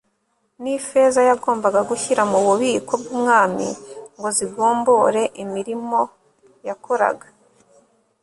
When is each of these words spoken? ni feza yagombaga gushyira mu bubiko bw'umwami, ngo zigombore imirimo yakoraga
ni 0.61 0.73
feza 0.87 1.21
yagombaga 1.29 1.79
gushyira 1.89 2.21
mu 2.31 2.39
bubiko 2.45 2.91
bw'umwami, 3.01 3.67
ngo 4.17 4.27
zigombore 4.37 5.21
imirimo 5.43 5.99
yakoraga 6.67 7.27